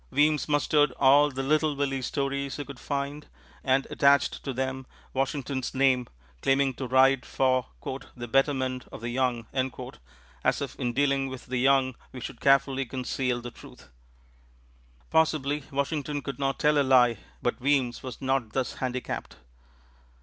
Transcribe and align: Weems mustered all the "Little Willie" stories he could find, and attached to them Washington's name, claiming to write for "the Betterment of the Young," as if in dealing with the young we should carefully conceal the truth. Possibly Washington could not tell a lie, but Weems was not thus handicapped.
Weems 0.09 0.47
mustered 0.49 0.91
all 0.93 1.29
the 1.29 1.43
"Little 1.43 1.75
Willie" 1.75 2.01
stories 2.01 2.57
he 2.57 2.65
could 2.65 2.79
find, 2.79 3.27
and 3.63 3.85
attached 3.91 4.43
to 4.43 4.51
them 4.51 4.87
Washington's 5.13 5.75
name, 5.75 6.07
claiming 6.41 6.73
to 6.73 6.87
write 6.87 7.23
for 7.23 7.67
"the 8.17 8.27
Betterment 8.27 8.87
of 8.91 9.01
the 9.01 9.09
Young," 9.11 9.45
as 10.43 10.59
if 10.59 10.75
in 10.77 10.93
dealing 10.93 11.27
with 11.27 11.45
the 11.45 11.59
young 11.59 11.93
we 12.11 12.19
should 12.19 12.41
carefully 12.41 12.87
conceal 12.87 13.41
the 13.41 13.51
truth. 13.51 13.89
Possibly 15.11 15.65
Washington 15.69 16.23
could 16.23 16.39
not 16.39 16.57
tell 16.57 16.79
a 16.79 16.81
lie, 16.81 17.19
but 17.43 17.61
Weems 17.61 18.01
was 18.01 18.19
not 18.23 18.53
thus 18.53 18.73
handicapped. 18.77 19.35